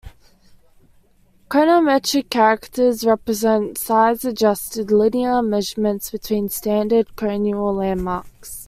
[1.47, 8.59] Craniometric characters represent size-adjusted linear measurements between standard cranial landmarks.